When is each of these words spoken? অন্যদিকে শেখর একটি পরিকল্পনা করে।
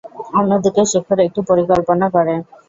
অন্যদিকে 0.35 0.81
শেখর 0.91 1.17
একটি 1.21 1.41
পরিকল্পনা 1.49 2.05
করে। 2.15 2.33